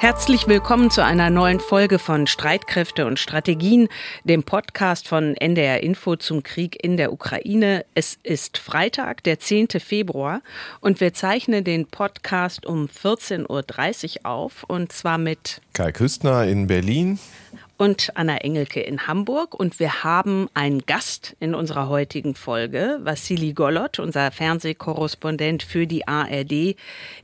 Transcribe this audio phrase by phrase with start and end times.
[0.00, 3.86] Herzlich willkommen zu einer neuen Folge von Streitkräfte und Strategien,
[4.24, 7.84] dem Podcast von NDR Info zum Krieg in der Ukraine.
[7.94, 9.68] Es ist Freitag, der 10.
[9.78, 10.40] Februar
[10.80, 16.66] und wir zeichnen den Podcast um 14.30 Uhr auf und zwar mit Kai Küstner in
[16.66, 17.18] Berlin
[17.80, 19.54] und Anna Engelke in Hamburg.
[19.54, 26.06] Und wir haben einen Gast in unserer heutigen Folge, Vassili Golot, unser Fernsehkorrespondent für die
[26.06, 26.76] ARD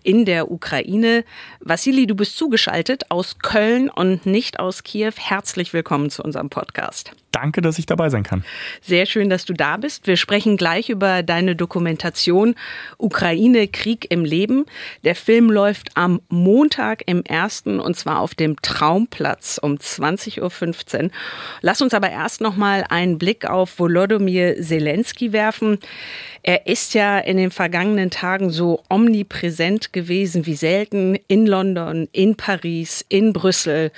[0.03, 1.25] in der Ukraine.
[1.61, 5.13] Vassili, du bist zugeschaltet aus Köln und nicht aus Kiew.
[5.19, 7.13] Herzlich willkommen zu unserem Podcast.
[7.37, 8.45] Danke, dass ich dabei sein kann.
[8.81, 10.07] Sehr schön, dass du da bist.
[10.07, 12.55] Wir sprechen gleich über deine Dokumentation
[12.97, 14.65] Ukraine Krieg im Leben.
[15.05, 21.11] Der Film läuft am Montag im ersten und zwar auf dem Traumplatz um 20.15 Uhr.
[21.61, 25.79] Lass uns aber erst noch mal einen Blick auf Volodymyr Zelensky werfen.
[26.49, 32.37] Er ist ja in den vergangenen Tagen so omnipräsent gewesen wie selten in London, in
[32.37, 33.91] Paris, in Brüssel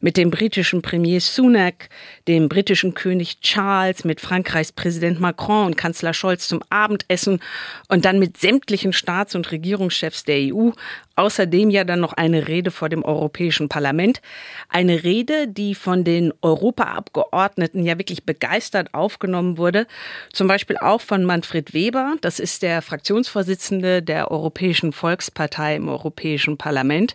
[0.00, 1.90] mit dem britischen Premier Sunak,
[2.26, 7.40] dem britischen König Charles, mit Frankreichs Präsident Macron und Kanzler Scholz zum Abendessen
[7.88, 10.70] und dann mit sämtlichen Staats- und Regierungschefs der EU.
[11.16, 14.22] Außerdem ja dann noch eine Rede vor dem Europäischen Parlament.
[14.70, 19.86] Eine Rede, die von den Europaabgeordneten ja wirklich begeistert aufgenommen wurde.
[20.32, 22.14] Zum Beispiel auch von Manfred Weber.
[22.22, 27.14] Das ist der Fraktionsvorsitzende der Europäischen Volkspartei im Europäischen Parlament.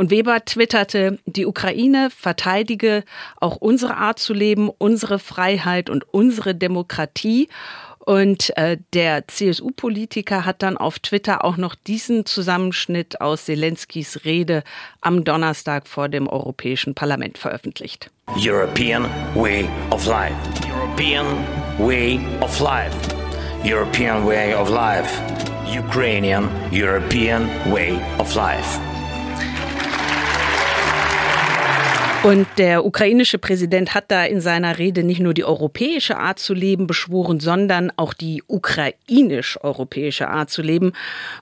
[0.00, 3.04] Und Weber twitterte, die Ukraine verteidige
[3.38, 7.50] auch unsere Art zu leben, unsere Freiheit und unsere Demokratie.
[7.98, 14.62] Und äh, der CSU-Politiker hat dann auf Twitter auch noch diesen Zusammenschnitt aus Zelenskys Rede
[15.02, 18.10] am Donnerstag vor dem Europäischen Parlament veröffentlicht.
[18.38, 20.34] European way of life.
[20.66, 21.26] European
[21.78, 22.96] way of life.
[23.62, 25.20] European way of life.
[25.66, 28.80] Ukrainian European way of life.
[32.22, 36.52] Und der ukrainische Präsident hat da in seiner Rede nicht nur die europäische Art zu
[36.52, 40.92] leben beschworen, sondern auch die ukrainisch-europäische Art zu leben.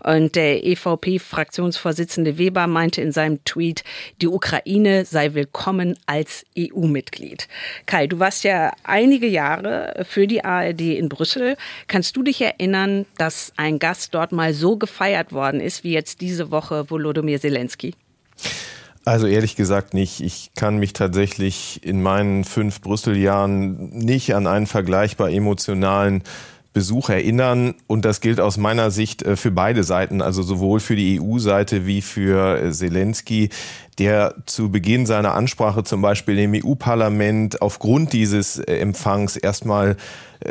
[0.05, 3.83] Und der EVP-Fraktionsvorsitzende Weber meinte in seinem Tweet,
[4.23, 7.49] die Ukraine sei willkommen als EU-Mitglied.
[7.87, 11.57] Kai, du warst ja einige Jahre für die ARD in Brüssel.
[11.89, 16.21] Kannst du dich erinnern, dass ein Gast dort mal so gefeiert worden ist wie jetzt
[16.21, 17.95] diese Woche Volodymyr Zelensky?
[19.09, 20.21] Also ehrlich gesagt nicht.
[20.21, 26.25] Ich kann mich tatsächlich in meinen fünf Brüssel-Jahren nicht an einen vergleichbar emotionalen
[26.75, 27.75] Besuch erinnern.
[27.87, 31.87] Und das gilt aus meiner Sicht äh, für beide Seiten, also sowohl für die EU-Seite
[31.87, 33.49] wie für äh, Zelensky,
[33.99, 39.97] der zu Beginn seiner Ansprache zum Beispiel im EU-Parlament aufgrund dieses äh, Empfangs erstmal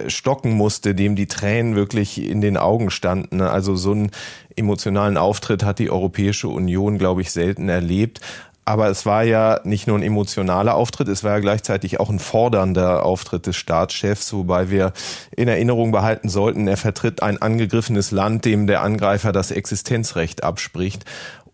[0.10, 3.40] stocken musste, dem die Tränen wirklich in den Augen standen.
[3.40, 4.12] Also so einen
[4.58, 8.20] emotionalen Auftritt hat die Europäische Union, glaube ich, selten erlebt.
[8.68, 12.20] Aber es war ja nicht nur ein emotionaler Auftritt, es war ja gleichzeitig auch ein
[12.20, 14.92] fordernder Auftritt des Staatschefs, wobei wir
[15.32, 21.06] in Erinnerung behalten sollten, er vertritt ein angegriffenes Land, dem der Angreifer das Existenzrecht abspricht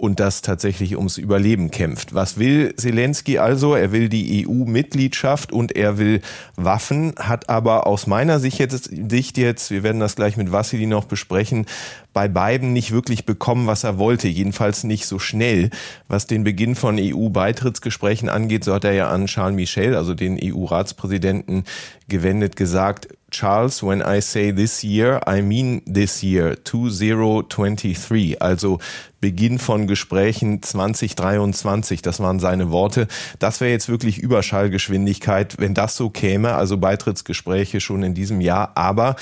[0.04, 2.14] und das tatsächlich ums Überleben kämpft.
[2.14, 3.74] Was will Zelensky also?
[3.74, 6.20] Er will die EU-Mitgliedschaft und er will
[6.58, 10.88] Waffen, hat aber aus meiner Sicht jetzt, Sicht jetzt, wir werden das gleich mit Vassili
[10.88, 11.68] noch besprechen,
[12.12, 15.70] bei beiden nicht wirklich bekommen, was er wollte, jedenfalls nicht so schnell.
[16.10, 20.38] Was den Beginn von EU-Beitrittsgesprächen angeht, so hat er ja an Charles Michel, also den
[20.38, 21.64] EU-Ratspräsidenten,
[22.14, 28.78] gewendet gesagt, Charles, when I say this year, I mean this year, 2023, also
[29.20, 33.08] Beginn von Gesprächen 2023, das waren seine Worte.
[33.40, 38.74] Das wäre jetzt wirklich Überschallgeschwindigkeit, wenn das so käme, also Beitrittsgespräche schon in diesem Jahr,
[38.76, 39.16] aber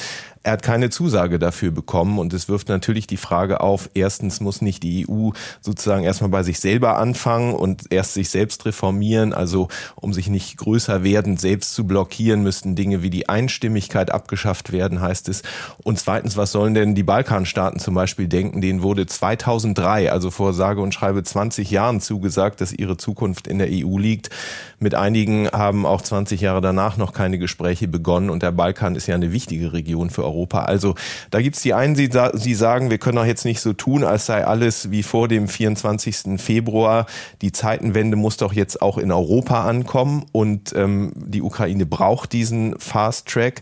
[0.44, 4.62] er hat keine Zusage dafür bekommen und es wirft natürlich die Frage auf, erstens muss
[4.62, 5.30] nicht die EU
[5.62, 10.58] sozusagen erstmal bei sich selber anfangen und erst sich selbst reformieren, also um sich nicht
[10.58, 15.44] größer werdend selbst zu blockieren, müssten Dinge wie die Einstimmigkeit abgeschafft werden, heißt es.
[15.84, 18.62] Und zweitens, was sollen denn die Balkanstaaten zum Beispiel denken?
[18.62, 23.60] Denen wurde 2003, also vor sage und schreibe 20 Jahren zugesagt, dass ihre Zukunft in
[23.60, 24.32] der EU liegt.
[24.80, 29.06] Mit einigen haben auch 20 Jahre danach noch keine Gespräche begonnen und der Balkan ist
[29.06, 30.64] ja eine wichtige Region für Europa.
[30.64, 30.96] Also
[31.30, 34.26] da gibt's die einen, die, die sagen, wir können auch jetzt nicht so tun, als
[34.26, 36.42] sei alles wie vor dem 24.
[36.42, 37.06] Februar.
[37.42, 42.80] Die Zeitenwende muss doch jetzt auch in Europa ankommen und ähm, die Ukraine braucht diesen
[42.80, 43.62] Fast Track.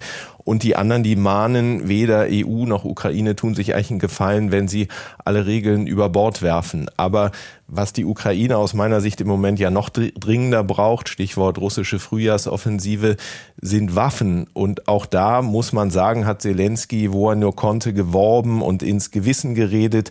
[0.49, 4.67] Und die anderen, die mahnen, weder EU noch Ukraine tun sich eigentlich einen Gefallen, wenn
[4.67, 4.87] sie
[5.23, 6.89] alle Regeln über Bord werfen.
[6.97, 7.29] Aber
[7.67, 13.17] was die Ukraine aus meiner Sicht im Moment ja noch dringender braucht, Stichwort russische Frühjahrsoffensive,
[13.61, 14.47] sind Waffen.
[14.53, 19.11] Und auch da muss man sagen, hat Zelensky, wo er nur konnte, geworben und ins
[19.11, 20.09] Gewissen geredet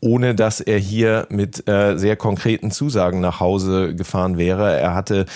[0.00, 4.76] ohne dass er hier mit äh, sehr konkreten Zusagen nach Hause gefahren wäre.
[4.78, 5.26] Er hatte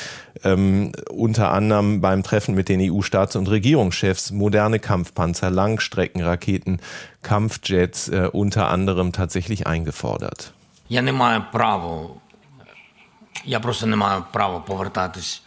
[0.43, 6.81] ähm, unter anderem beim Treffen mit den EU-Staats- und Regierungschefs moderne Kampfpanzer, Langstreckenraketen,
[7.23, 10.53] Kampfjets äh, unter anderem tatsächlich eingefordert.
[10.89, 12.11] Я не маю права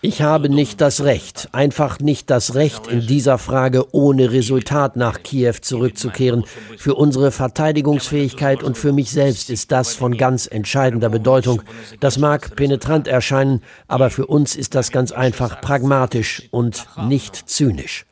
[0.02, 5.22] ich habe nicht das Recht, einfach nicht das Recht, in dieser Frage ohne Resultat nach
[5.22, 6.46] Kiew zurückzukehren.
[6.78, 11.62] Für unsere Verteidigungsfähigkeit und für mich selbst ist das von ganz entscheidender Bedeutung.
[12.00, 18.06] Das mag penetrant erscheinen, aber für uns ist das ganz einfach pragmatisch und nicht zynisch.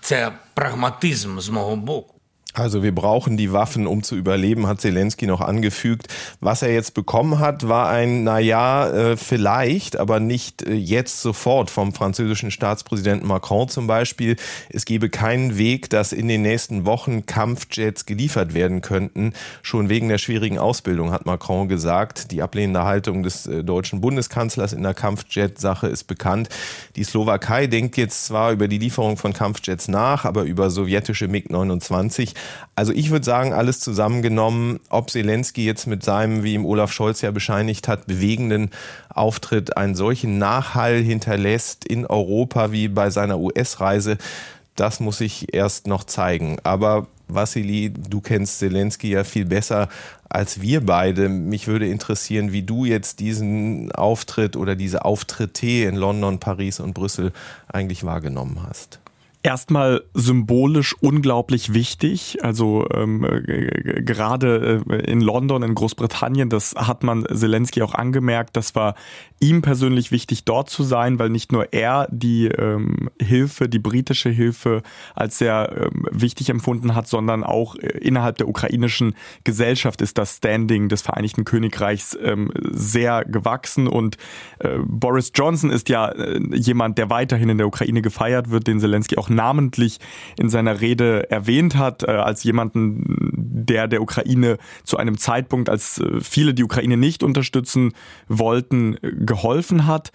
[0.00, 2.11] Це прагматизм з мого боку.
[2.53, 6.07] Also wir brauchen die Waffen, um zu überleben, hat Zelensky noch angefügt.
[6.39, 11.71] Was er jetzt bekommen hat, war ein, naja, äh, vielleicht, aber nicht äh, jetzt sofort
[11.71, 14.35] vom französischen Staatspräsidenten Macron zum Beispiel.
[14.69, 19.33] Es gebe keinen Weg, dass in den nächsten Wochen Kampfjets geliefert werden könnten.
[19.63, 22.31] Schon wegen der schwierigen Ausbildung, hat Macron gesagt.
[22.31, 26.49] Die ablehnende Haltung des äh, deutschen Bundeskanzlers in der Kampfjet-Sache ist bekannt.
[26.97, 32.35] Die Slowakei denkt jetzt zwar über die Lieferung von Kampfjets nach, aber über sowjetische MiG-29
[32.75, 37.21] also ich würde sagen, alles zusammengenommen, ob Zelensky jetzt mit seinem, wie ihm Olaf Scholz
[37.21, 38.71] ja bescheinigt hat, bewegenden
[39.09, 44.17] Auftritt einen solchen Nachhall hinterlässt in Europa wie bei seiner US-Reise,
[44.75, 46.57] das muss sich erst noch zeigen.
[46.63, 49.87] Aber Vassili, du kennst Zelensky ja viel besser
[50.29, 51.29] als wir beide.
[51.29, 56.93] Mich würde interessieren, wie du jetzt diesen Auftritt oder diese Auftritte in London, Paris und
[56.93, 57.31] Brüssel
[57.71, 59.02] eigentlich wahrgenommen hast
[59.43, 62.37] erstmal symbolisch unglaublich wichtig.
[62.41, 68.55] Also ähm, äh, gerade äh, in London, in Großbritannien, das hat man Zelensky auch angemerkt,
[68.55, 68.95] das war
[69.41, 74.29] ihm persönlich wichtig, dort zu sein, weil nicht nur er die ähm, Hilfe, die britische
[74.29, 74.81] Hilfe
[75.13, 79.13] als sehr ähm, wichtig empfunden hat, sondern auch äh, innerhalb der ukrainischen
[79.43, 84.17] Gesellschaft ist das Standing des Vereinigten Königreichs ähm, sehr gewachsen und
[84.59, 88.79] äh, Boris Johnson ist ja äh, jemand, der weiterhin in der Ukraine gefeiert wird, den
[88.79, 89.99] Zelensky auch namentlich
[90.37, 95.99] in seiner Rede erwähnt hat, äh, als jemanden, der der Ukraine zu einem Zeitpunkt, als
[95.99, 97.93] äh, viele die Ukraine nicht unterstützen
[98.27, 100.11] wollten, geholfen hat.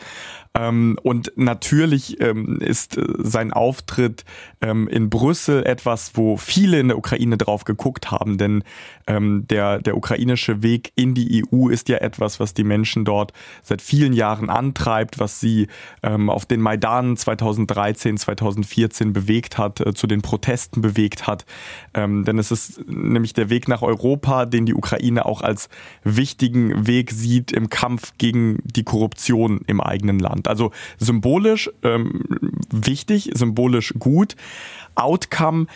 [0.59, 4.25] Ähm, und natürlich ähm, ist äh, sein Auftritt
[4.61, 8.65] ähm, in Brüssel etwas, wo viele in der Ukraine drauf geguckt haben, denn
[9.11, 13.33] der, der ukrainische Weg in die EU ist ja etwas, was die Menschen dort
[13.63, 15.69] seit vielen Jahren antreibt, was sie
[16.03, 21.47] auf den Maidanen 2013, 2014 bewegt hat, äh, zu den Protesten bewegt hat.
[21.95, 25.71] denn es ist nämlich der Weg nach Europa, den die Ukraine auch als
[26.05, 30.48] wichtigen Weg sieht im Kampf gegen die Korruption im eigenen Land.
[30.49, 32.25] Also symbolisch ähm,
[32.71, 34.37] wichtig, symbolisch gut.
[34.95, 35.67] Outcome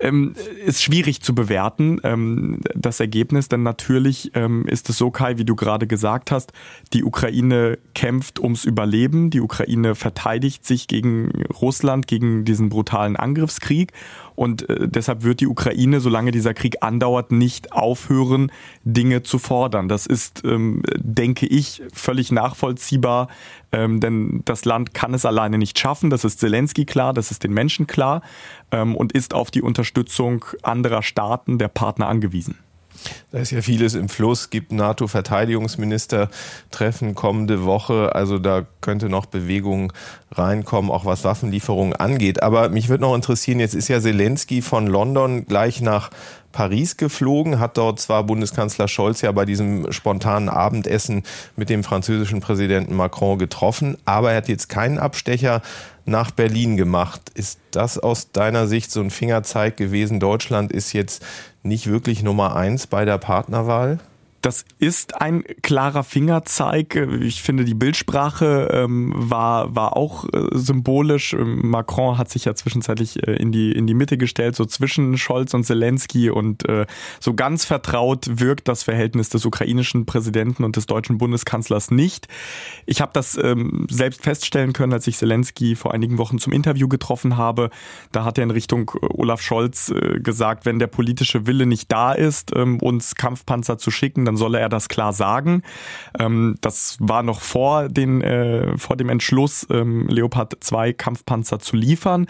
[0.00, 0.34] ähm,
[0.64, 5.44] ist schwierig zu bewerten, ähm, das Ergebnis, denn natürlich ähm, ist es so, Kai, wie
[5.44, 6.52] du gerade gesagt hast,
[6.92, 11.30] die Ukraine kämpft ums Überleben, die Ukraine verteidigt sich gegen
[11.60, 13.92] Russland, gegen diesen brutalen Angriffskrieg
[14.34, 18.50] und äh, deshalb wird die Ukraine, solange dieser Krieg andauert, nicht aufhören,
[18.84, 19.88] Dinge zu fordern.
[19.88, 23.28] Das ist, ähm, denke ich, völlig nachvollziehbar,
[23.72, 26.10] ähm, denn das Land kann es alleine nicht schaffen.
[26.10, 28.22] Das ist Zelensky klar, das ist den Menschen klar
[28.70, 32.58] ähm, und ist auf die Unterstützung anderer Staaten, der Partner angewiesen.
[33.32, 38.14] Da ist ja vieles im Fluss, gibt NATO-Verteidigungsminister-Treffen kommende Woche.
[38.14, 39.92] Also da könnte noch Bewegung
[40.32, 42.42] reinkommen, auch was Waffenlieferungen angeht.
[42.42, 46.10] Aber mich würde noch interessieren, jetzt ist ja Zelensky von London gleich nach
[46.54, 51.24] Paris geflogen, hat dort zwar Bundeskanzler Scholz ja bei diesem spontanen Abendessen
[51.56, 55.62] mit dem französischen Präsidenten Macron getroffen, aber er hat jetzt keinen Abstecher
[56.04, 57.20] nach Berlin gemacht.
[57.34, 60.20] Ist das aus deiner Sicht so ein Fingerzeig gewesen?
[60.20, 61.24] Deutschland ist jetzt
[61.64, 63.98] nicht wirklich Nummer eins bei der Partnerwahl?
[64.44, 66.96] Das ist ein klarer Fingerzeig.
[67.22, 71.34] Ich finde, die Bildsprache ähm, war, war auch äh, symbolisch.
[71.38, 75.54] Macron hat sich ja zwischenzeitlich äh, in, die, in die Mitte gestellt, so zwischen Scholz
[75.54, 76.28] und Zelensky.
[76.28, 76.84] Und äh,
[77.20, 82.28] so ganz vertraut wirkt das Verhältnis des ukrainischen Präsidenten und des deutschen Bundeskanzlers nicht.
[82.84, 86.86] Ich habe das ähm, selbst feststellen können, als ich Zelensky vor einigen Wochen zum Interview
[86.86, 87.70] getroffen habe.
[88.12, 91.90] Da hat er in Richtung äh, Olaf Scholz äh, gesagt, wenn der politische Wille nicht
[91.90, 95.62] da ist, ähm, uns Kampfpanzer zu schicken, dann dann solle er das klar sagen.
[96.18, 101.76] Ähm, das war noch vor, den, äh, vor dem Entschluss, ähm, Leopard 2 Kampfpanzer zu
[101.76, 102.26] liefern.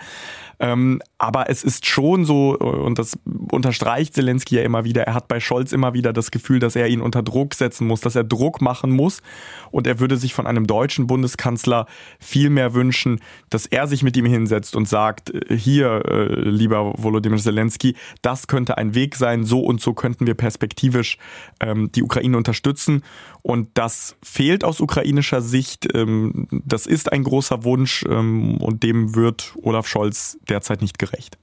[0.60, 3.18] Ähm, aber es ist schon so, und das
[3.50, 6.86] unterstreicht Zelensky ja immer wieder, er hat bei Scholz immer wieder das Gefühl, dass er
[6.88, 9.22] ihn unter Druck setzen muss, dass er Druck machen muss.
[9.70, 11.86] Und er würde sich von einem deutschen Bundeskanzler
[12.20, 17.38] viel mehr wünschen, dass er sich mit ihm hinsetzt und sagt, hier, äh, lieber Volodymyr
[17.38, 21.16] Zelensky, das könnte ein Weg sein, so und so könnten wir perspektivisch
[21.58, 23.02] ähm, die Ukraine unterstützen.
[23.46, 25.94] Und das fehlt aus ukrainischer Sicht.
[25.94, 31.36] Ähm, das ist ein großer Wunsch ähm, und dem wird Olaf Scholz derzeit nicht gerecht.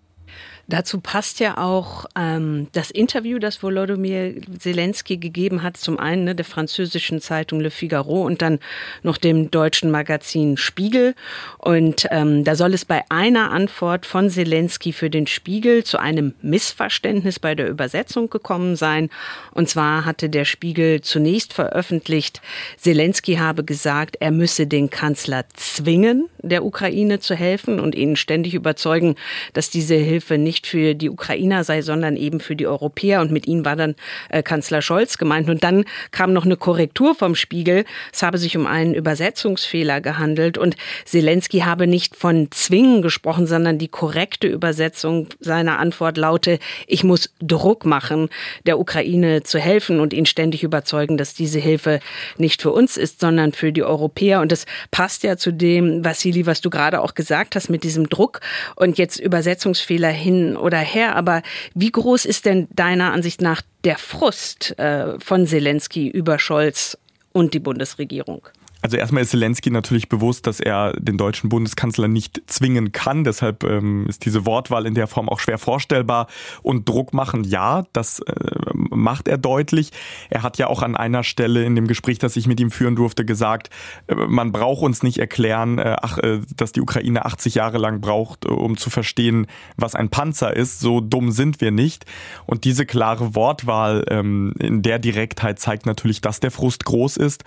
[0.72, 6.34] Dazu passt ja auch ähm, das Interview, das Volodymyr Zelensky gegeben hat, zum einen ne,
[6.34, 8.60] der französischen Zeitung Le Figaro und dann
[9.04, 11.13] noch dem deutschen Magazin Spiegel.
[11.58, 16.36] Und ähm, da soll es bei einer Antwort von Zelensky für den Spiegel zu einem
[16.42, 19.10] Missverständnis bei der Übersetzung gekommen sein.
[19.51, 22.42] Und zwar hatte der Spiegel zunächst veröffentlicht,
[22.78, 28.54] Zelensky habe gesagt, er müsse den Kanzler zwingen, der Ukraine zu helfen und ihnen ständig
[28.54, 29.16] überzeugen,
[29.51, 33.22] dass diese Hilfe nicht nicht für die Ukrainer sei, sondern eben für die Europäer.
[33.22, 33.96] Und mit ihnen war dann
[34.30, 35.50] äh, Kanzler Scholz gemeint.
[35.50, 37.86] Und dann kam noch eine Korrektur vom Spiegel.
[38.13, 40.58] Es habe sich um einen Übersetzungsfehler gehandelt.
[40.58, 40.75] Und
[41.06, 47.34] Zelensky habe nicht von zwingen gesprochen, sondern die korrekte Übersetzung seiner Antwort laute, ich muss
[47.39, 48.30] Druck machen,
[48.65, 52.00] der Ukraine zu helfen und ihn ständig überzeugen, dass diese Hilfe
[52.38, 54.41] nicht für uns ist, sondern für die Europäer.
[54.41, 58.10] Und das passt ja zu dem, Vassili, was du gerade auch gesagt hast, mit diesem
[58.10, 58.41] Druck
[58.75, 61.41] und jetzt Übersetzungsfehler hin oder her, aber
[61.74, 66.98] wie groß ist denn deiner Ansicht nach der Frust äh, von Zelensky über Scholz
[67.31, 68.48] und die Bundesregierung?
[68.82, 73.24] Also erstmal ist Zelensky natürlich bewusst, dass er den deutschen Bundeskanzler nicht zwingen kann.
[73.24, 76.28] Deshalb ähm, ist diese Wortwahl in der Form auch schwer vorstellbar.
[76.64, 78.34] Und Druck machen, ja, das äh,
[78.74, 79.92] macht er deutlich.
[80.30, 82.96] Er hat ja auch an einer Stelle in dem Gespräch, das ich mit ihm führen
[82.96, 83.70] durfte, gesagt,
[84.08, 88.02] äh, man braucht uns nicht erklären, äh, ach, äh, dass die Ukraine 80 Jahre lang
[88.02, 89.46] braucht, äh, um zu verstehen,
[89.78, 90.80] was ein Panzer ist.
[90.80, 92.06] So dumm sind wir nicht.
[92.48, 97.44] Und diese klare Wortwahl ähm, in der Direktheit zeigt natürlich, dass der Frust groß ist.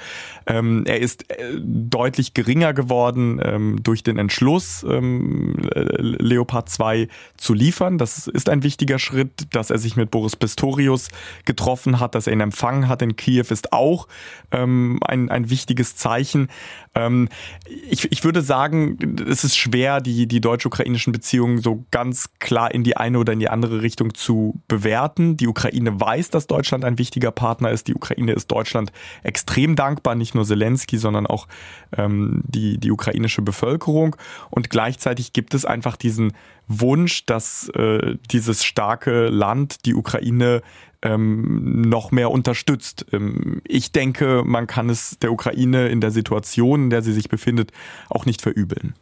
[0.47, 7.55] Ähm, er ist äh, deutlich geringer geworden ähm, durch den Entschluss, ähm, Leopard 2 zu
[7.55, 7.99] liefern.
[7.99, 11.09] Das ist ein wichtiger Schritt, dass er sich mit Boris Pistorius
[11.45, 14.09] getroffen hat, dass er ihn empfangen hat in Kiew, ist auch
[14.53, 16.49] ähm, ein, ein wichtiges Zeichen.
[16.95, 17.29] Ähm,
[17.89, 22.85] ich, ich würde sagen, es ist schwer, die, die deutsch-ukrainischen Beziehungen so ganz klar in
[22.85, 25.37] die eine oder in die andere Richtung zu bewerten.
[25.37, 27.89] Die Ukraine weiß, dass Deutschland ein wichtiger Partner ist.
[27.89, 31.47] Die Ukraine ist Deutschland extrem dankbar, nicht nur Zelensky, sondern auch
[31.97, 34.17] ähm, die, die ukrainische Bevölkerung.
[34.51, 36.33] Und gleichzeitig gibt es einfach diesen
[36.69, 40.63] Wunsch, dass äh, dieses starke Land, die Ukraine,
[41.03, 43.07] ähm, noch mehr unterstützt.
[43.13, 47.29] Ähm, ich denke, man kann es der Ukraine in der Situation, in der sie sich
[47.29, 47.73] befindet,
[48.09, 48.95] auch nicht verübeln.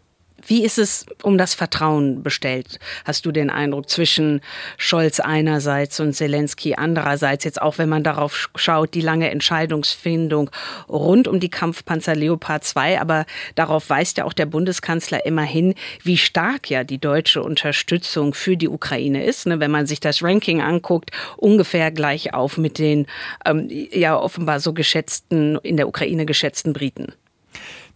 [0.47, 2.79] Wie ist es um das Vertrauen bestellt?
[3.05, 4.41] Hast du den Eindruck zwischen
[4.77, 10.51] Scholz einerseits und Zelensky andererseits, jetzt auch wenn man darauf schaut, die lange Entscheidungsfindung
[10.89, 16.17] rund um die Kampfpanzer Leopard 2, aber darauf weist ja auch der Bundeskanzler immerhin, wie
[16.17, 19.47] stark ja die deutsche Unterstützung für die Ukraine ist.
[19.47, 19.61] Ne?
[19.61, 23.07] Wenn man sich das Ranking anguckt, ungefähr gleich auf mit den
[23.47, 27.13] ähm, ja offenbar so geschätzten, in der Ukraine geschätzten Briten.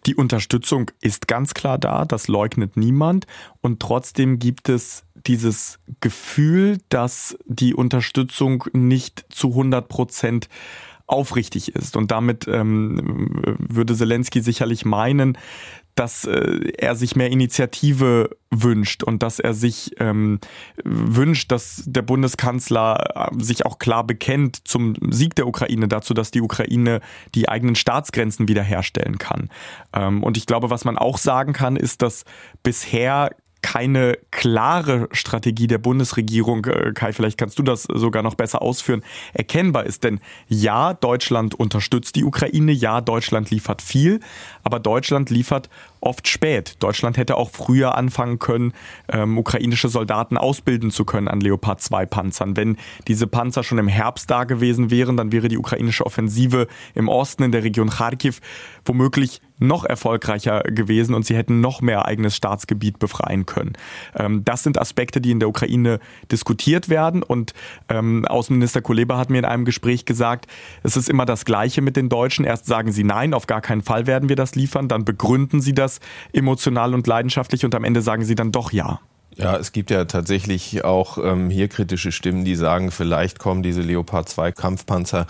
[0.06, 3.26] Die Unterstützung ist ganz klar da, das leugnet niemand.
[3.60, 10.48] Und trotzdem gibt es dieses Gefühl, dass die Unterstützung nicht zu 100 Prozent
[11.06, 11.96] aufrichtig ist.
[11.96, 15.36] Und damit ähm, würde Zelensky sicherlich meinen,
[15.96, 18.30] dass äh, er sich mehr Initiative
[18.62, 20.40] wünscht und dass er sich ähm,
[20.84, 26.30] wünscht, dass der Bundeskanzler äh, sich auch klar bekennt zum Sieg der Ukraine, dazu, dass
[26.30, 27.00] die Ukraine
[27.34, 29.50] die eigenen Staatsgrenzen wiederherstellen kann.
[29.92, 32.24] Ähm, und ich glaube, was man auch sagen kann, ist, dass
[32.62, 33.30] bisher
[33.66, 39.02] keine klare Strategie der Bundesregierung, äh, Kai, vielleicht kannst du das sogar noch besser ausführen,
[39.32, 40.04] erkennbar ist.
[40.04, 44.20] Denn ja, Deutschland unterstützt die Ukraine, ja, Deutschland liefert viel,
[44.62, 45.68] aber Deutschland liefert
[46.00, 46.76] oft spät.
[46.80, 48.72] Deutschland hätte auch früher anfangen können,
[49.08, 52.56] ähm, ukrainische Soldaten ausbilden zu können an Leopard 2 Panzern.
[52.56, 52.76] Wenn
[53.08, 57.42] diese Panzer schon im Herbst da gewesen wären, dann wäre die ukrainische Offensive im Osten
[57.42, 58.40] in der Region Kharkiv
[58.84, 63.72] womöglich noch erfolgreicher gewesen und sie hätten noch mehr eigenes Staatsgebiet befreien können.
[64.14, 65.98] Ähm, das sind Aspekte, die in der Ukraine
[66.30, 67.54] diskutiert werden und
[67.88, 70.46] ähm, Außenminister Kuleba hat mir in einem Gespräch gesagt,
[70.82, 72.44] es ist immer das Gleiche mit den Deutschen.
[72.44, 75.72] Erst sagen sie nein, auf gar keinen Fall werden wir das liefern, dann begründen sie
[75.72, 75.85] das
[76.32, 79.00] emotional und leidenschaftlich und am Ende sagen sie dann doch ja.
[79.38, 83.82] Ja, es gibt ja tatsächlich auch ähm, hier kritische Stimmen, die sagen, vielleicht kommen diese
[83.82, 85.26] Leopard 2 Kampfpanzer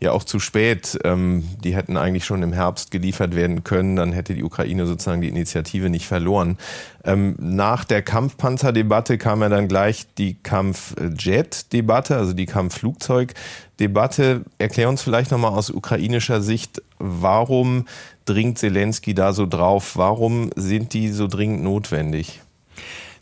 [0.00, 0.98] ja auch zu spät.
[1.04, 5.20] Ähm, die hätten eigentlich schon im Herbst geliefert werden können, dann hätte die Ukraine sozusagen
[5.20, 6.58] die Initiative nicht verloren.
[7.04, 14.42] Ähm, nach der Kampfpanzerdebatte kam ja dann gleich die Kampfjet-Debatte, also die Kampfflugzeugdebatte.
[14.58, 17.86] Erklär uns vielleicht nochmal aus ukrainischer Sicht, warum
[18.24, 19.96] dringt Zelensky da so drauf?
[19.96, 22.40] Warum sind die so dringend notwendig?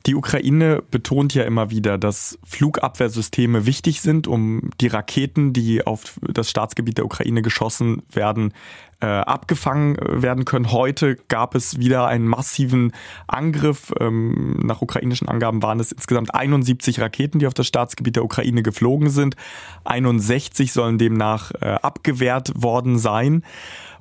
[0.06, 6.18] Die Ukraine betont ja immer wieder, dass Flugabwehrsysteme wichtig sind, um die Raketen, die auf
[6.20, 8.52] das Staatsgebiet der Ukraine geschossen werden,
[9.00, 10.72] äh, abgefangen werden können.
[10.72, 12.92] Heute gab es wieder einen massiven
[13.28, 13.92] Angriff.
[14.00, 18.62] Ähm, nach ukrainischen Angaben waren es insgesamt 71 Raketen, die auf das Staatsgebiet der Ukraine
[18.62, 19.36] geflogen sind.
[19.84, 23.44] 61 sollen demnach äh, abgewehrt worden sein.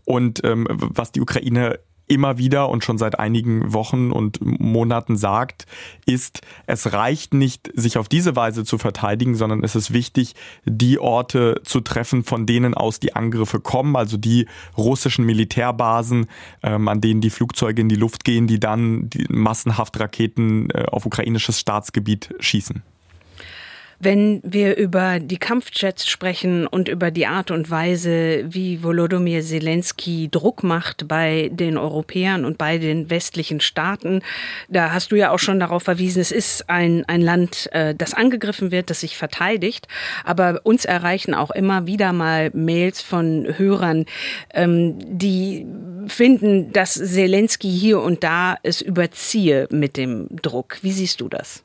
[0.06, 1.80] Und ähm, was die Ukraine
[2.12, 5.66] immer wieder und schon seit einigen Wochen und Monaten sagt,
[6.06, 11.00] ist, es reicht nicht, sich auf diese Weise zu verteidigen, sondern es ist wichtig, die
[11.00, 16.28] Orte zu treffen, von denen aus die Angriffe kommen, also die russischen Militärbasen,
[16.64, 20.88] ähm, an denen die Flugzeuge in die Luft gehen, die dann die massenhaft Raketen äh,
[20.92, 22.84] auf ukrainisches Staatsgebiet schießen.
[24.04, 30.28] Wenn wir über die Kampfjets sprechen und über die Art und Weise, wie Volodymyr Zelensky
[30.32, 34.24] Druck macht bei den Europäern und bei den westlichen Staaten,
[34.70, 38.16] da hast du ja auch schon darauf verwiesen, es ist ein, ein Land, äh, das
[38.16, 39.88] angegriffen wird, das sich verteidigt.
[40.26, 44.08] Aber uns erreichen auch immer wieder mal Mails von Hörern,
[44.56, 45.68] ähm, die
[46.08, 50.80] finden, dass Zelensky hier und da es überziehe mit dem Druck.
[50.82, 51.64] Wie siehst du das?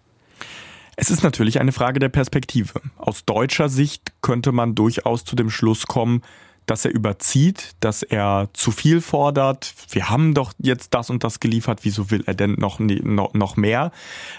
[0.96, 2.80] Es ist natürlich eine Frage der Perspektive.
[2.96, 6.22] Aus deutscher Sicht könnte man durchaus zu dem Schluss kommen,
[6.64, 9.72] dass er überzieht, dass er zu viel fordert.
[9.90, 13.56] Wir haben doch jetzt das und das geliefert, wieso will er denn noch, noch, noch
[13.56, 13.92] mehr?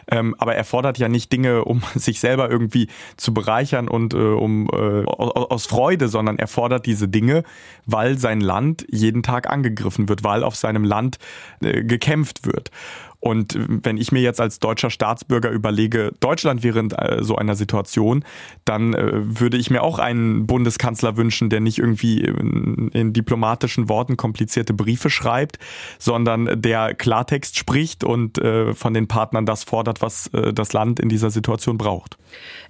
[0.10, 4.18] Ähm, aber er fordert ja nicht Dinge, um sich selber irgendwie zu bereichern und äh,
[4.18, 7.44] um äh, aus Freude, sondern er fordert diese Dinge,
[7.86, 11.20] weil sein Land jeden Tag angegriffen wird, weil auf seinem Land
[11.62, 12.72] äh, gekämpft wird.
[13.20, 17.56] Und wenn ich mir jetzt als deutscher Staatsbürger überlege, Deutschland wäre in äh, so einer
[17.56, 18.24] Situation,
[18.64, 23.90] dann äh, würde ich mir auch einen Bundeskanzler wünschen, der nicht irgendwie in, in diplomatischen
[23.90, 25.58] Worten komplizierte Briefe schreibt,
[25.98, 31.10] sondern der Klartext spricht und äh, von den Partnern das fordert, was das Land in
[31.10, 32.18] dieser Situation braucht.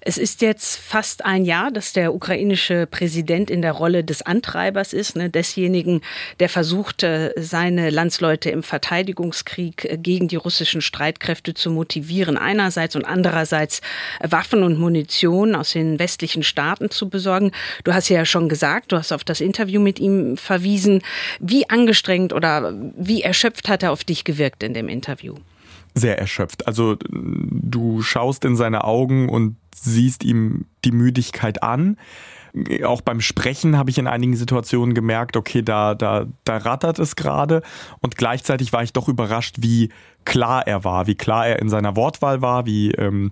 [0.02, 4.94] Es ist jetzt fast ein Jahr, dass der ukrainische Präsident in der Rolle des Antreibers
[4.94, 6.02] ist, ne, desjenigen,
[6.40, 7.06] der versucht,
[7.36, 13.82] seine Landsleute im Verteidigungskrieg gegen die russischen Streitkräfte zu motivieren, einerseits und andererseits
[14.22, 17.52] Waffen und Munition aus den westlichen Staaten zu besorgen.
[17.84, 21.02] Du hast ja schon gesagt, du hast auf das Interview mit ihm verwiesen.
[21.42, 25.36] Wie angestrengt oder wie erschöpft hat er auf dich gewirkt in dem Interview?
[25.96, 26.66] Sehr erschöpft.
[26.66, 31.98] Also du schaust in seine Augen und siehst ihm die Müdigkeit an
[32.86, 37.16] auch beim Sprechen habe ich in einigen Situationen gemerkt, okay, da, da, da rattert es
[37.16, 37.62] gerade.
[38.00, 39.90] Und gleichzeitig war ich doch überrascht, wie
[40.28, 43.32] klar er war, wie klar er in seiner Wortwahl war, wie ähm,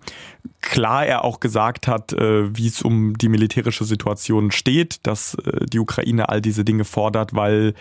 [0.61, 5.65] klar er auch gesagt hat, äh, wie es um die militärische Situation steht, dass äh,
[5.65, 7.73] die Ukraine all diese Dinge fordert, weil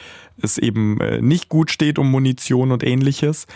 [0.42, 3.46] es eben äh, nicht gut steht um Munition und ähnliches.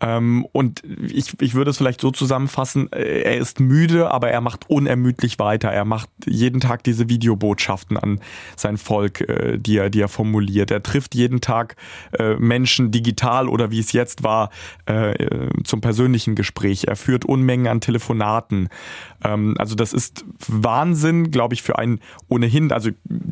[0.00, 4.40] Ähm, und ich, ich würde es vielleicht so zusammenfassen, äh, er ist müde, aber er
[4.40, 5.70] macht unermüdlich weiter.
[5.70, 8.20] Er macht jeden Tag diese Videobotschaften an
[8.56, 10.70] sein Volk, äh, die, er, die er formuliert.
[10.70, 11.76] Er trifft jeden Tag
[12.18, 14.50] äh, Menschen digital oder wie es jetzt war,
[15.64, 16.84] zum persönlichen Gespräch.
[16.88, 18.68] Er führt Unmengen an Telefonaten.
[19.22, 22.90] Ähm, also das ist Wahnsinn, glaube ich, für einen ohnehin, also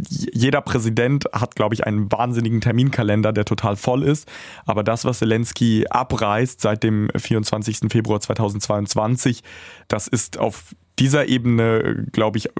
[0.08, 4.28] jeder Präsident hat, glaube ich, einen wahnsinnigen Terminkalender, der total voll ist.
[4.66, 7.90] Aber das, was Zelensky abreißt seit dem 24.
[7.90, 9.42] Februar 2022,
[9.88, 12.50] das ist auf dieser Ebene, glaube ich,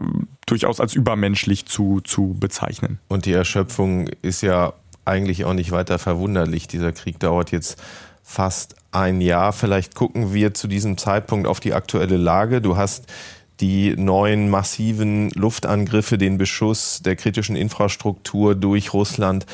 [0.47, 2.99] durchaus als übermenschlich zu, zu bezeichnen.
[3.09, 4.73] Und die Erschöpfung ist ja
[5.05, 6.69] eigentlich auch nicht weiter verwunderlich.
[6.69, 7.83] Dieser Krieg dauert jetzt
[8.23, 9.53] fast ein Jahr.
[9.53, 12.61] Vielleicht gucken wir zu diesem Zeitpunkt auf die aktuelle Lage.
[12.61, 13.07] Du hast
[13.61, 19.47] die neuen massiven Luftangriffe, den Beschuss der kritischen Infrastruktur durch Russland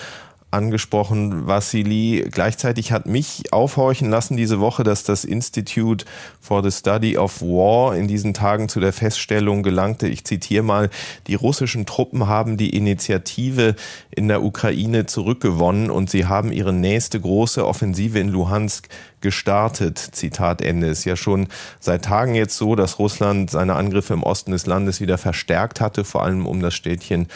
[0.54, 2.26] angesprochen, Vassili.
[2.30, 6.06] Gleichzeitig hat mich aufhorchen lassen diese Woche, dass das Institute
[6.40, 10.90] for the Study of War in diesen Tagen zu der Feststellung gelangte, ich zitiere mal,
[11.26, 13.74] die russischen Truppen haben die Initiative
[14.10, 18.88] in der Ukraine zurückgewonnen und sie haben ihre nächste große Offensive in Luhansk
[19.20, 19.98] gestartet.
[19.98, 20.86] Zitat Ende.
[20.86, 21.48] Ist ja schon
[21.80, 26.04] seit Tagen jetzt so, dass Russland seine Angriffe im Osten des Landes wieder verstärkt hatte,
[26.04, 27.28] vor allem um das Städtchen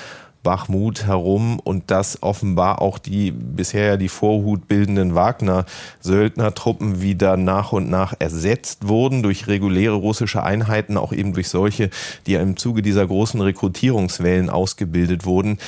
[0.43, 7.73] Bachmut herum und dass offenbar auch die bisher ja die Vorhut bildenden Wagner-Söldnertruppen wieder nach
[7.73, 11.91] und nach ersetzt wurden durch reguläre russische Einheiten, auch eben durch solche,
[12.27, 15.59] die im Zuge dieser großen Rekrutierungswellen ausgebildet wurden.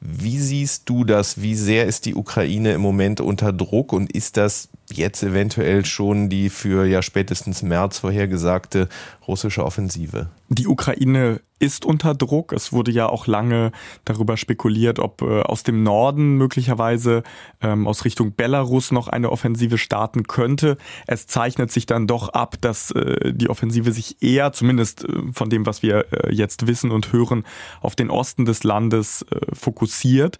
[0.00, 1.42] Wie siehst du das?
[1.42, 6.28] Wie sehr ist die Ukraine im Moment unter Druck und ist das jetzt eventuell schon
[6.28, 8.88] die für ja spätestens März vorhergesagte
[9.26, 10.28] russische Offensive?
[10.48, 12.52] Die Ukraine ist unter Druck.
[12.52, 13.72] Es wurde ja auch lange
[14.04, 17.22] darüber spekuliert, ob äh, aus dem Norden möglicherweise
[17.60, 20.78] ähm, aus Richtung Belarus noch eine Offensive starten könnte.
[21.06, 25.50] Es zeichnet sich dann doch ab, dass äh, die Offensive sich eher, zumindest äh, von
[25.50, 27.44] dem, was wir äh, jetzt wissen und hören,
[27.80, 30.38] auf den Osten des Landes äh, fokussiert.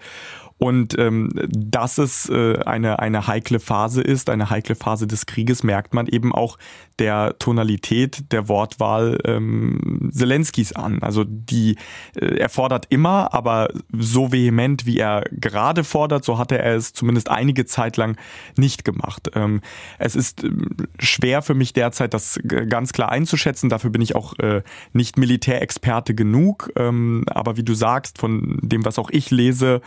[0.59, 5.63] Und ähm, dass es äh, eine, eine heikle Phase ist, eine heikle Phase des Krieges,
[5.63, 6.59] merkt man eben auch
[6.99, 11.01] der Tonalität der Wortwahl ähm, Zelenskis an.
[11.01, 11.77] Also die,
[12.17, 16.93] äh, er fordert immer, aber so vehement, wie er gerade fordert, so hatte er es
[16.93, 18.17] zumindest einige Zeit lang
[18.57, 19.31] nicht gemacht.
[19.35, 19.61] Ähm,
[20.01, 20.51] es ist äh,
[20.99, 23.71] schwer für mich derzeit, das ganz klar einzuschätzen.
[23.71, 26.73] Dafür bin ich auch äh, nicht Militärexperte genug.
[26.75, 29.83] Ähm, aber wie du sagst, von dem, was auch ich lese,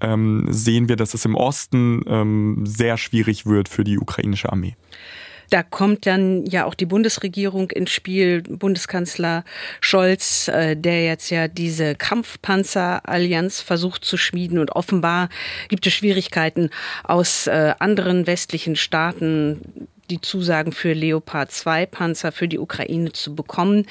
[0.00, 0.15] ähm,
[0.48, 4.76] sehen wir, dass es im Osten ähm, sehr schwierig wird für die ukrainische Armee.
[5.50, 9.44] Da kommt dann ja auch die Bundesregierung ins Spiel, Bundeskanzler
[9.80, 15.28] Scholz, äh, der jetzt ja diese Kampfpanzerallianz versucht zu schmieden und offenbar
[15.68, 16.70] gibt es Schwierigkeiten
[17.04, 23.34] aus äh, anderen westlichen Staaten die Zusagen für Leopard 2 Panzer für die Ukraine zu
[23.34, 23.86] bekommen.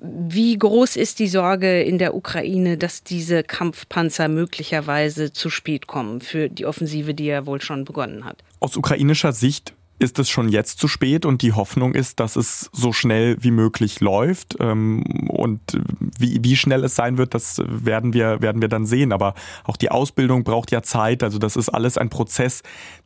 [0.00, 6.20] Wie groß ist die Sorge in der Ukraine, dass diese Kampfpanzer möglicherweise zu spät kommen
[6.20, 8.42] für die Offensive, die ja wohl schon begonnen hat?
[8.60, 12.68] Aus ukrainischer Sicht ist es schon jetzt zu spät und die Hoffnung ist, dass es
[12.72, 14.56] so schnell wie möglich läuft.
[14.60, 15.60] Ähm, und
[16.18, 19.12] wie, wie schnell es sein wird, das werden wir, werden wir dann sehen.
[19.12, 21.22] Aber auch die Ausbildung braucht ja Zeit.
[21.22, 22.62] Also das ist alles ein Prozess,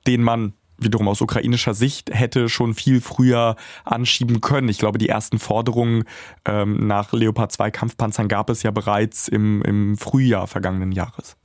[0.07, 4.69] den man wiederum aus ukrainischer Sicht hätte schon viel früher anschieben können.
[4.69, 6.05] Ich glaube, die ersten Forderungen
[6.45, 11.37] ähm, nach Leopard 2 Kampfpanzern gab es ja bereits im, im Frühjahr vergangenen Jahres.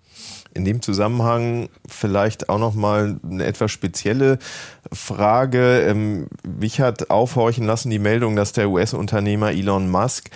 [0.54, 4.38] In dem Zusammenhang vielleicht auch noch mal eine etwas spezielle
[4.92, 5.82] Frage.
[5.82, 10.30] Ähm, mich hat aufhorchen lassen die Meldung, dass der US-Unternehmer Elon Musk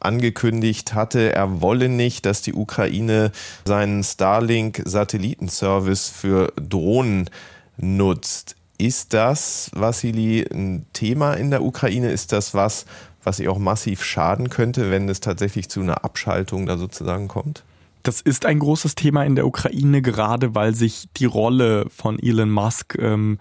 [0.00, 3.32] angekündigt hatte, er wolle nicht, dass die Ukraine
[3.64, 7.30] seinen Starlink-Satellitenservice für Drohnen
[7.78, 8.56] nutzt.
[8.78, 12.12] Ist das, Vassili, ein Thema in der Ukraine?
[12.12, 12.86] Ist das was,
[13.24, 17.64] was ihr auch massiv schaden könnte, wenn es tatsächlich zu einer Abschaltung da sozusagen kommt?
[18.04, 22.50] Das ist ein großes Thema in der Ukraine, gerade weil sich die Rolle von Elon
[22.50, 23.38] Musk ähm,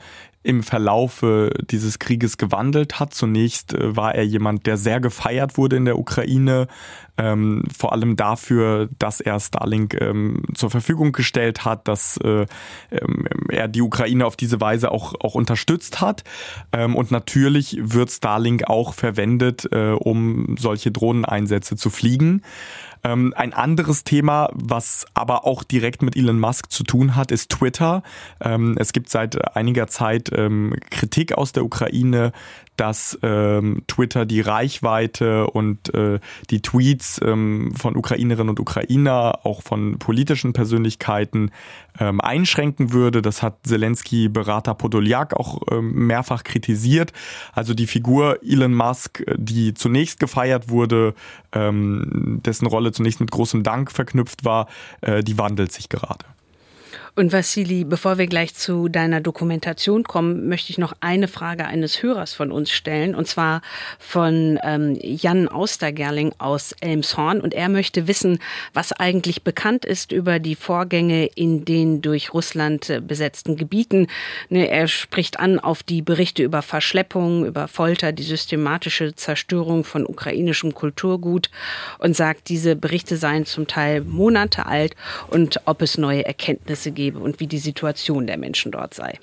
[0.47, 3.13] im Verlaufe dieses Krieges gewandelt hat.
[3.13, 6.67] Zunächst äh, war er jemand, der sehr gefeiert wurde in der Ukraine,
[7.17, 12.45] ähm, vor allem dafür, dass er Starlink ähm, zur Verfügung gestellt hat, dass äh,
[12.91, 16.23] ähm, er die Ukraine auf diese Weise auch, auch unterstützt hat.
[16.71, 22.41] Ähm, und natürlich wird Starlink auch verwendet, äh, um solche Drohneneinsätze zu fliegen.
[23.03, 27.51] Ähm, ein anderes Thema, was aber auch direkt mit Elon Musk zu tun hat, ist
[27.51, 28.03] Twitter.
[28.41, 32.31] Ähm, es gibt seit einiger Zeit ähm, Kritik aus der Ukraine,
[32.77, 39.61] dass ähm, Twitter die Reichweite und äh, die Tweets ähm, von Ukrainerinnen und Ukrainer, auch
[39.63, 41.51] von politischen Persönlichkeiten
[41.99, 43.21] ähm, einschränken würde.
[43.21, 47.13] Das hat Zelensky-Berater Podolyak auch ähm, mehrfach kritisiert.
[47.53, 51.15] Also die Figur Elon Musk, die zunächst gefeiert wurde,
[51.53, 54.67] ähm, dessen Rolle zunächst mit großem Dank verknüpft war,
[55.01, 56.25] äh, die wandelt sich gerade.
[57.17, 62.03] Und Vassili, bevor wir gleich zu deiner Dokumentation kommen, möchte ich noch eine Frage eines
[62.03, 63.63] Hörers von uns stellen, und zwar
[63.97, 67.41] von ähm, Jan Austergerling aus Elmshorn.
[67.41, 68.37] Und er möchte wissen,
[68.75, 74.05] was eigentlich bekannt ist über die Vorgänge in den durch Russland äh, besetzten Gebieten.
[74.49, 80.05] Ne, er spricht an auf die Berichte über Verschleppung, über Folter, die systematische Zerstörung von
[80.05, 81.49] ukrainischem Kulturgut
[81.97, 84.95] und sagt, diese Berichte seien zum Teil Monate alt
[85.31, 89.19] und ob es neue Erkenntnisse gibt lebe und wie die Situation der Menschen dort sei.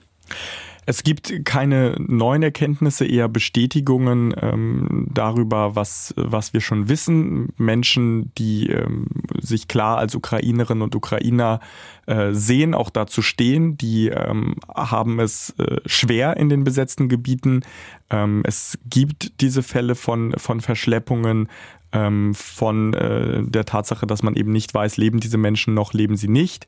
[0.86, 7.54] Es gibt keine neuen Erkenntnisse, eher Bestätigungen ähm, darüber, was, was wir schon wissen.
[7.56, 9.06] Menschen, die ähm,
[9.40, 11.60] sich klar als Ukrainerinnen und Ukrainer
[12.06, 17.62] äh, sehen, auch dazu stehen, die ähm, haben es äh, schwer in den besetzten Gebieten.
[18.10, 21.48] Ähm, es gibt diese Fälle von, von Verschleppungen
[21.94, 26.16] ähm, von äh, der Tatsache, dass man eben nicht weiß, leben diese Menschen noch, leben
[26.16, 26.66] sie nicht.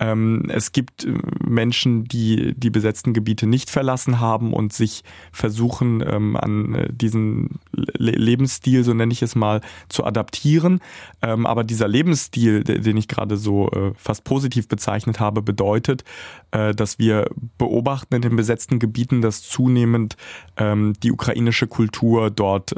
[0.00, 1.12] Ähm, es gibt äh,
[1.44, 7.58] Menschen, die die besetzten Gebiete nicht verlassen haben und sich versuchen, ähm, an äh, diesen
[7.72, 10.80] Lebensstil, so nenne ich es mal, zu adaptieren.
[11.22, 16.04] Ähm, aber dieser Lebensstil, den ich gerade so äh, fast positiv bezeichnet habe, bedeutet,
[16.50, 20.16] dass wir beobachten in den besetzten Gebieten, dass zunehmend
[20.58, 22.74] die ukrainische Kultur dort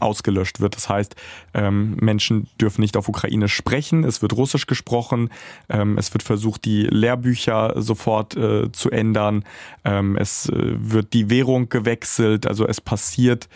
[0.00, 0.76] ausgelöscht wird.
[0.76, 1.16] Das heißt,
[1.52, 5.30] Menschen dürfen nicht auf Ukrainisch sprechen, es wird Russisch gesprochen,
[5.68, 9.44] es wird versucht, versucht, die Lehrbücher sofort äh, zu ändern.
[9.84, 12.46] Ähm, es äh, wird die Währung gewechselt.
[12.46, 13.48] Also es passiert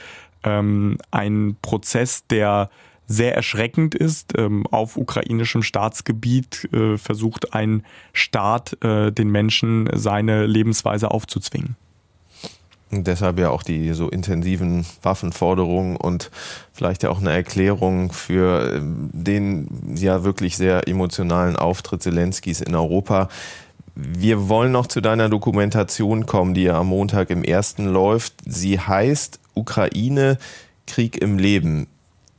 [0.45, 2.71] ähm, ein Prozess, der
[3.07, 4.39] sehr erschreckend ist.
[4.39, 11.77] Ähm, auf ukrainischem Staatsgebiet äh, versucht ein Staat äh, den Menschen seine Lebensweise aufzuzwingen.
[12.95, 16.31] Deshalb ja auch die so intensiven Waffenforderungen und
[16.75, 22.75] vielleicht ja auch eine Erklärung für ähm, den ja wirklich sehr emotionalen Auftritt Zelenskis in
[22.75, 23.29] Europa.
[23.95, 28.35] Wir wollen noch zu deiner Dokumentation kommen, die ja am Montag im ersten läuft.
[28.45, 30.37] Sie heißt Ukraine,
[30.87, 31.87] Krieg im Leben.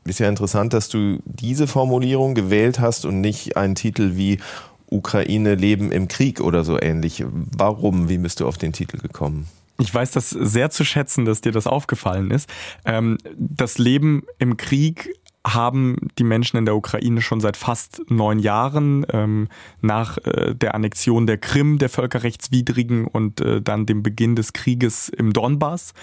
[0.05, 4.39] Ist ja interessant, dass du diese Formulierung gewählt hast und nicht einen Titel wie
[4.87, 7.23] Ukraine Leben im Krieg oder so ähnlich.
[7.27, 8.09] Warum?
[8.09, 9.47] Wie bist du auf den Titel gekommen?
[9.79, 12.49] Ich weiß das sehr zu schätzen, dass dir das aufgefallen ist.
[12.85, 15.09] Ähm, das Leben im Krieg
[15.45, 19.49] haben die Menschen in der Ukraine schon seit fast neun Jahren ähm,
[19.81, 25.09] nach äh, der Annexion der Krim, der völkerrechtswidrigen und äh, dann dem Beginn des Krieges
[25.09, 25.93] im Donbass.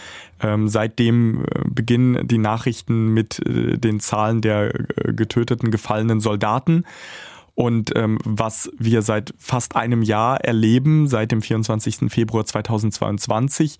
[0.42, 6.84] Ähm, seitdem äh, beginnen die Nachrichten mit den Zahlen der getöteten, gefallenen Soldaten.
[7.60, 12.10] Und ähm, was wir seit fast einem Jahr erleben, seit dem 24.
[12.10, 13.78] Februar 2022,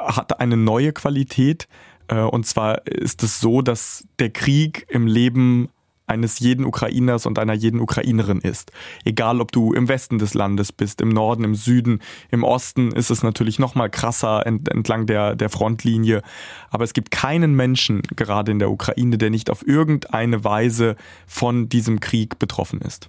[0.00, 1.68] hat eine neue Qualität.
[2.08, 5.68] Äh, und zwar ist es so, dass der Krieg im Leben
[6.10, 8.72] eines jeden Ukrainers und einer jeden Ukrainerin ist.
[9.04, 13.10] Egal, ob du im Westen des Landes bist, im Norden, im Süden, im Osten ist
[13.10, 16.22] es natürlich noch mal krasser entlang der, der Frontlinie.
[16.70, 20.96] Aber es gibt keinen Menschen, gerade in der Ukraine, der nicht auf irgendeine Weise
[21.26, 23.08] von diesem Krieg betroffen ist.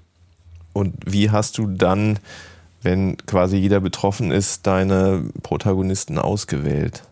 [0.74, 2.20] Und wie hast du dann,
[2.84, 7.04] wenn quasi jeder betroffen ist, deine Protagonisten ausgewählt?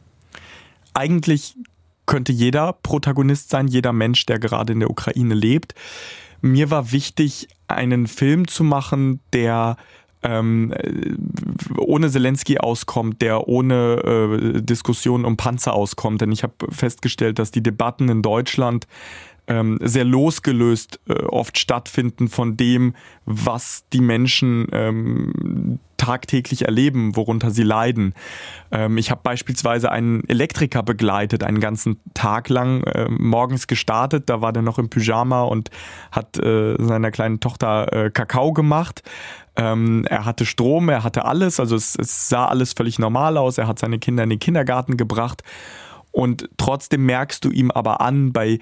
[0.93, 1.55] Eigentlich
[2.09, 5.75] könnte jeder Protagonist sein, jeder Mensch, der gerade in der Ukraine lebt.
[6.41, 9.77] Mir war wichtig, einen Film zu machen, der
[10.23, 10.73] ähm,
[11.77, 16.21] ohne Zelensky auskommt, der ohne äh, Diskussion um Panzer auskommt.
[16.21, 18.87] Denn ich habe festgestellt, dass die Debatten in Deutschland
[19.49, 22.93] ähm, sehr losgelöst äh, oft stattfinden von dem,
[23.25, 28.13] was die Menschen ähm, tagtäglich erleben, worunter sie leiden.
[28.71, 34.29] Ähm, ich habe beispielsweise einen Elektriker begleitet, einen ganzen Tag lang äh, morgens gestartet.
[34.29, 35.71] Da war der noch im Pyjama und
[36.11, 39.01] hat äh, seiner kleinen Tochter äh, Kakao gemacht.
[39.55, 43.57] Ähm, er hatte Strom, er hatte alles, also es, es sah alles völlig normal aus.
[43.57, 45.43] Er hat seine Kinder in den Kindergarten gebracht.
[46.11, 48.59] Und trotzdem merkst du ihm aber an, bei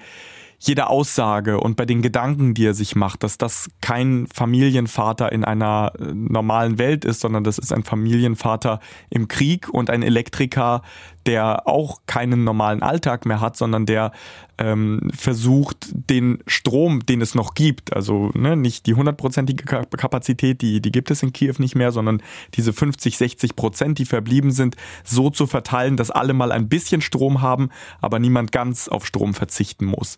[0.58, 5.44] jede Aussage und bei den Gedanken, die er sich macht, dass das kein Familienvater in
[5.44, 10.82] einer äh, normalen Welt ist, sondern das ist ein Familienvater im Krieg und ein Elektriker,
[11.26, 14.12] der auch keinen normalen Alltag mehr hat, sondern der
[14.58, 20.80] ähm, versucht, den Strom, den es noch gibt, also ne, nicht die hundertprozentige Kapazität, die,
[20.80, 22.22] die gibt es in Kiew nicht mehr, sondern
[22.54, 27.00] diese 50, 60 Prozent, die verblieben sind, so zu verteilen, dass alle mal ein bisschen
[27.00, 30.16] Strom haben, aber niemand ganz auf Strom verzichten muss.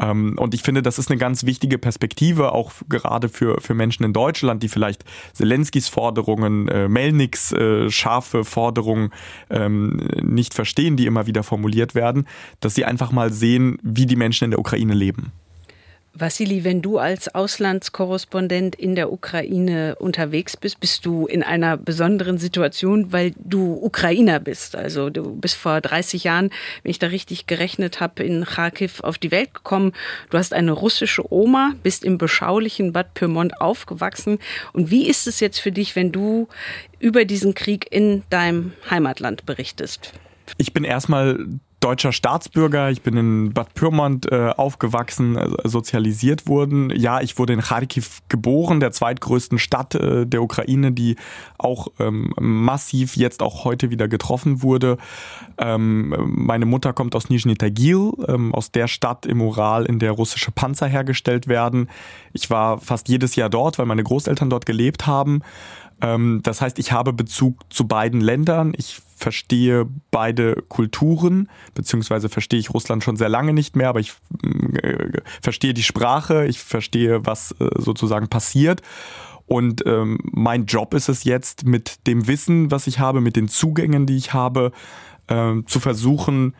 [0.00, 4.04] Ähm, und ich finde, das ist eine ganz wichtige Perspektive, auch gerade für, für Menschen
[4.04, 9.10] in Deutschland, die vielleicht Zelenskis Forderungen, äh, Melniks äh, scharfe Forderungen
[9.48, 10.08] ähm,
[10.40, 12.26] nicht verstehen, die immer wieder formuliert werden,
[12.60, 15.32] dass sie einfach mal sehen, wie die Menschen in der Ukraine leben.
[16.12, 22.36] Vassili, wenn du als Auslandskorrespondent in der Ukraine unterwegs bist, bist du in einer besonderen
[22.36, 24.74] Situation, weil du Ukrainer bist.
[24.74, 26.50] Also du bist vor 30 Jahren,
[26.82, 29.92] wenn ich da richtig gerechnet habe, in Kharkiv auf die Welt gekommen.
[30.30, 34.38] Du hast eine russische Oma, bist im beschaulichen Bad Pyrmont aufgewachsen.
[34.72, 36.48] Und wie ist es jetzt für dich, wenn du
[36.98, 40.12] über diesen Krieg in deinem Heimatland berichtest?
[40.56, 41.46] Ich bin erstmal
[41.80, 42.90] deutscher Staatsbürger.
[42.90, 46.92] Ich bin in Bad Pyrmont äh, aufgewachsen, äh, sozialisiert worden.
[46.94, 51.16] Ja, ich wurde in Kharkiv geboren, der zweitgrößten Stadt äh, der Ukraine, die
[51.56, 54.98] auch ähm, massiv jetzt auch heute wieder getroffen wurde.
[55.56, 60.12] Ähm, meine Mutter kommt aus Nizhny Tagil, ähm, aus der Stadt im Ural, in der
[60.12, 61.88] russische Panzer hergestellt werden.
[62.34, 65.40] Ich war fast jedes Jahr dort, weil meine Großeltern dort gelebt haben.
[66.02, 68.74] Ähm, das heißt, ich habe Bezug zu beiden Ländern.
[68.76, 74.14] Ich verstehe beide Kulturen, beziehungsweise verstehe ich Russland schon sehr lange nicht mehr, aber ich
[74.82, 78.82] äh, verstehe die Sprache, ich verstehe, was äh, sozusagen passiert.
[79.46, 83.48] Und ähm, mein Job ist es jetzt, mit dem Wissen, was ich habe, mit den
[83.48, 84.72] Zugängen, die ich habe,
[85.26, 86.54] äh, zu versuchen,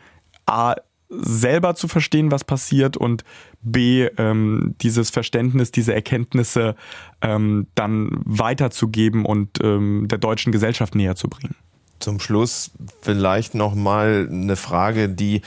[0.45, 0.75] A,
[1.09, 3.23] selber zu verstehen, was passiert und
[3.61, 6.75] B, ähm, dieses Verständnis, diese Erkenntnisse
[7.21, 11.55] ähm, dann weiterzugeben und ähm, der deutschen Gesellschaft näher zu bringen.
[12.01, 15.41] Zum Schluss vielleicht noch mal eine Frage, die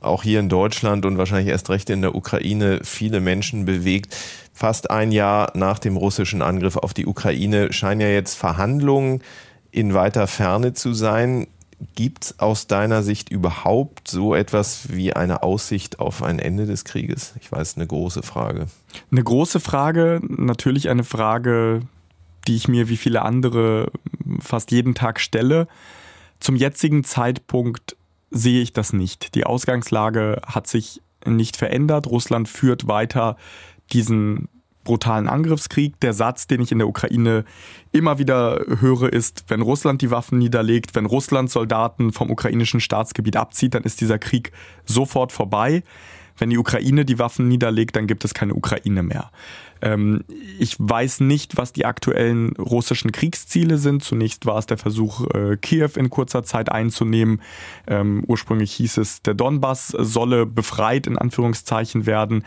[0.00, 4.14] auch hier in Deutschland und wahrscheinlich erst recht in der Ukraine viele Menschen bewegt.
[4.52, 9.22] Fast ein Jahr nach dem russischen Angriff auf die Ukraine scheinen ja jetzt Verhandlungen
[9.72, 11.48] in weiter Ferne zu sein.
[11.96, 16.84] Gibt es aus deiner Sicht überhaupt so etwas wie eine Aussicht auf ein Ende des
[16.84, 17.34] Krieges?
[17.40, 18.66] Ich weiß, eine große Frage.
[19.10, 21.80] Eine große Frage, natürlich eine Frage,
[22.46, 23.90] die ich mir wie viele andere
[24.40, 25.66] fast jeden Tag stelle.
[26.40, 27.96] Zum jetzigen Zeitpunkt
[28.30, 29.34] sehe ich das nicht.
[29.34, 32.06] Die Ausgangslage hat sich nicht verändert.
[32.06, 33.36] Russland führt weiter
[33.92, 34.48] diesen
[34.84, 35.98] brutalen Angriffskrieg.
[36.00, 37.44] Der Satz, den ich in der Ukraine
[37.90, 43.36] immer wieder höre, ist, wenn Russland die Waffen niederlegt, wenn Russland Soldaten vom ukrainischen Staatsgebiet
[43.36, 44.52] abzieht, dann ist dieser Krieg
[44.84, 45.82] sofort vorbei.
[46.36, 49.30] Wenn die Ukraine die Waffen niederlegt, dann gibt es keine Ukraine mehr.
[49.84, 50.24] Ähm,
[50.58, 54.02] ich weiß nicht, was die aktuellen russischen Kriegsziele sind.
[54.02, 57.42] Zunächst war es der Versuch, äh, Kiew in kurzer Zeit einzunehmen.
[57.86, 62.44] Ähm, ursprünglich hieß es, der Donbass solle befreit in Anführungszeichen werden.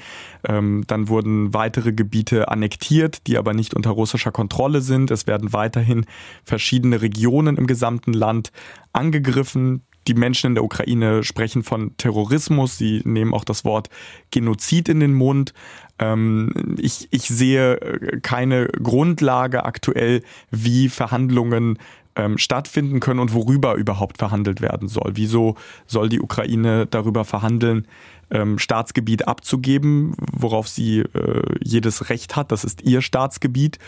[0.48, 5.12] Ähm, dann wurden weitere Gebiete annektiert, die aber nicht unter russischer Kontrolle sind.
[5.12, 6.06] Es werden weiterhin
[6.44, 8.52] verschiedene Regionen im gesamten Land
[8.94, 13.90] angegriffen die Menschen in der Ukraine sprechen von Terrorismus, sie nehmen auch das Wort
[14.32, 15.54] Genozid in den Mund.
[16.00, 21.78] Ähm, ich, ich sehe äh, keine Grundlage aktuell, wie Verhandlungen
[22.16, 25.12] ähm, stattfinden können und worüber überhaupt verhandelt werden soll.
[25.16, 27.88] Wieso soll die Ukraine darüber verhandeln,
[28.30, 32.52] ähm, Staatsgebiet abzugeben, worauf sie äh, jedes Recht hat?
[32.52, 33.80] Das ist ihr Staatsgebiet.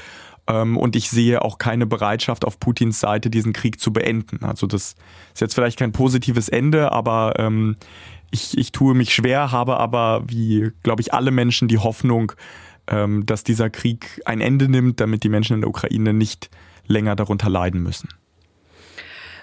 [0.50, 4.44] Ähm, und ich sehe auch keine Bereitschaft auf Putins Seite, diesen Krieg zu beenden.
[4.44, 4.96] Also das
[5.34, 7.76] ist jetzt vielleicht kein positives Ende, aber ähm,
[8.32, 12.32] ich, ich tue mich schwer, habe aber, wie glaube ich, alle Menschen die Hoffnung,
[12.88, 16.50] ähm, dass dieser Krieg ein Ende nimmt, damit die Menschen in der Ukraine nicht
[16.88, 18.10] länger darunter leiden müssen.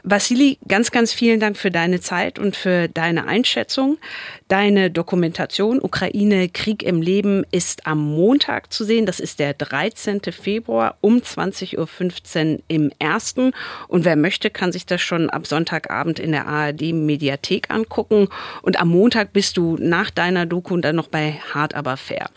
[0.08, 3.98] Vassili, ganz, ganz vielen Dank für deine Zeit und für deine Einschätzung.
[4.46, 9.04] Deine Dokumentation Ukraine Krieg im Leben ist am Montag zu sehen.
[9.04, 10.20] Das ist der 13.
[10.30, 13.50] Februar um 20.15 Uhr im ersten.
[13.88, 18.28] Und wer möchte, kann sich das schon ab Sonntagabend in der ARD Mediathek angucken.
[18.62, 22.30] Und am Montag bist du nach deiner Doku dann noch bei Hart aber fair.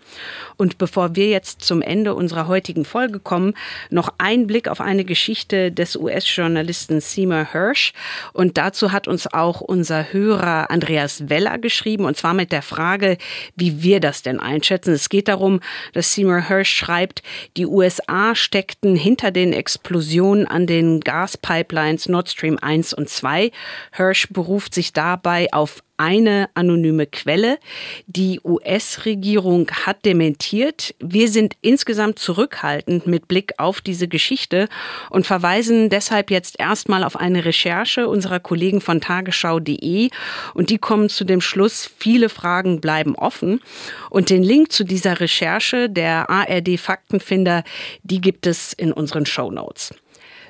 [0.57, 3.53] Und bevor wir jetzt zum Ende unserer heutigen Folge kommen,
[3.91, 7.93] noch ein Blick auf eine Geschichte des US-Journalisten Seymour Hirsch.
[8.33, 13.17] Und dazu hat uns auch unser Hörer Andreas Weller geschrieben, und zwar mit der Frage,
[13.55, 14.93] wie wir das denn einschätzen.
[14.93, 15.59] Es geht darum,
[15.93, 17.21] dass Seymour Hirsch schreibt,
[17.57, 23.51] die USA steckten hinter den Explosionen an den Gaspipelines Nord Stream 1 und 2.
[23.93, 27.59] Hirsch beruft sich dabei auf eine anonyme Quelle.
[28.07, 30.95] Die US-Regierung hat dementiert.
[30.99, 34.69] Wir sind insgesamt zurückhaltend mit Blick auf diese Geschichte
[35.09, 40.09] und verweisen deshalb jetzt erstmal auf eine Recherche unserer Kollegen von tagesschau.de
[40.53, 43.61] und die kommen zu dem Schluss, viele Fragen bleiben offen.
[44.09, 47.63] Und den Link zu dieser Recherche der ARD Faktenfinder,
[48.03, 49.93] die gibt es in unseren Show Notes.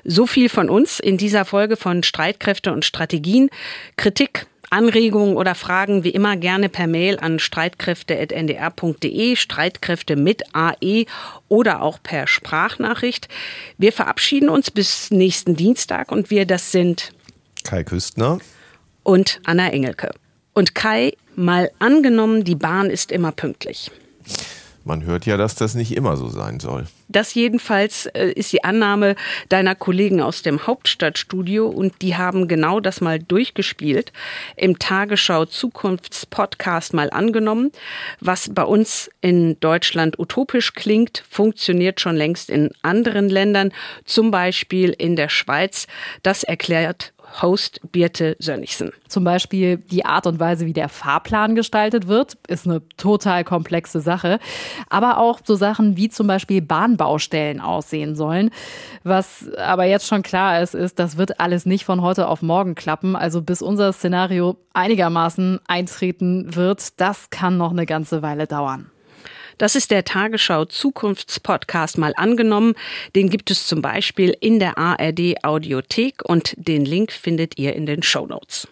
[0.04, 3.50] So viel von uns in dieser Folge von Streitkräfte und Strategien.
[3.96, 11.06] Kritik, Anregungen oder Fragen wie immer gerne per Mail an streitkräfte.ndr.de, Streitkräfte mit AE
[11.48, 13.28] oder auch per Sprachnachricht.
[13.78, 17.12] Wir verabschieden uns bis nächsten Dienstag und wir, das sind
[17.64, 18.38] Kai Küstner
[19.02, 20.12] und Anna Engelke.
[20.54, 23.90] Und Kai, mal angenommen, die Bahn ist immer pünktlich.
[24.84, 26.86] Man hört ja, dass das nicht immer so sein soll.
[27.08, 29.14] Das jedenfalls äh, ist die Annahme
[29.48, 34.12] deiner Kollegen aus dem Hauptstadtstudio und die haben genau das mal durchgespielt,
[34.56, 37.72] im Tagesschau Zukunftspodcast mal angenommen.
[38.20, 43.72] Was bei uns in Deutschland utopisch klingt, funktioniert schon längst in anderen Ländern,
[44.04, 45.86] zum Beispiel in der Schweiz.
[46.22, 48.92] Das erklärt Host Birte Sönnigsen.
[49.08, 54.00] Zum Beispiel die Art und Weise, wie der Fahrplan gestaltet wird, ist eine total komplexe
[54.00, 54.38] Sache.
[54.88, 58.50] Aber auch so Sachen wie zum Beispiel Bahnbaustellen aussehen sollen.
[59.04, 62.74] Was aber jetzt schon klar ist, ist, das wird alles nicht von heute auf morgen
[62.74, 63.16] klappen.
[63.16, 68.90] Also bis unser Szenario einigermaßen eintreten wird, das kann noch eine ganze Weile dauern.
[69.60, 72.72] Das ist der Tagesschau Zukunftspodcast mal angenommen.
[73.14, 77.84] Den gibt es zum Beispiel in der ARD Audiothek und den Link findet ihr in
[77.84, 78.68] den Show Notes.